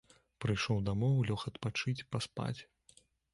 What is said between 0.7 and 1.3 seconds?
дамоў,